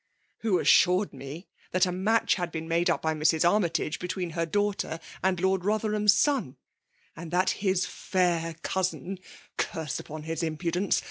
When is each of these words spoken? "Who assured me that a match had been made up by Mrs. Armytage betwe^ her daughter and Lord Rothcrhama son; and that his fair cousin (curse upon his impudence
"Who 0.39 0.57
assured 0.57 1.13
me 1.13 1.45
that 1.73 1.85
a 1.85 1.91
match 1.91 2.33
had 2.33 2.51
been 2.51 2.67
made 2.67 2.89
up 2.89 3.03
by 3.03 3.13
Mrs. 3.13 3.47
Armytage 3.47 3.99
betwe^ 3.99 4.31
her 4.31 4.47
daughter 4.47 4.99
and 5.23 5.39
Lord 5.39 5.61
Rothcrhama 5.61 6.09
son; 6.09 6.57
and 7.15 7.29
that 7.29 7.51
his 7.61 7.85
fair 7.85 8.55
cousin 8.63 9.19
(curse 9.59 9.99
upon 9.99 10.23
his 10.23 10.41
impudence 10.41 10.99